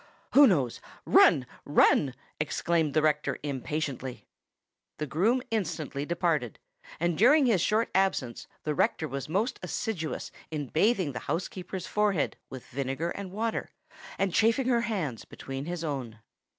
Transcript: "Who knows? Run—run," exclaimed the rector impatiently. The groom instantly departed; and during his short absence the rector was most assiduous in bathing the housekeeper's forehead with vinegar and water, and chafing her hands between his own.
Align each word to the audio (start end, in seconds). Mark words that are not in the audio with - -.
"Who 0.31 0.47
knows? 0.47 0.81
Run—run," 1.05 2.15
exclaimed 2.39 2.95
the 2.95 3.03
rector 3.03 3.37
impatiently. 3.43 4.25
The 4.97 5.05
groom 5.05 5.43
instantly 5.51 6.07
departed; 6.07 6.57
and 6.99 7.15
during 7.15 7.45
his 7.45 7.61
short 7.61 7.91
absence 7.93 8.47
the 8.63 8.73
rector 8.73 9.07
was 9.07 9.29
most 9.29 9.59
assiduous 9.61 10.31
in 10.49 10.69
bathing 10.69 11.11
the 11.11 11.19
housekeeper's 11.29 11.85
forehead 11.85 12.35
with 12.49 12.65
vinegar 12.65 13.11
and 13.11 13.31
water, 13.31 13.69
and 14.17 14.33
chafing 14.33 14.67
her 14.69 14.81
hands 14.81 15.23
between 15.23 15.65
his 15.65 15.83
own. 15.83 16.17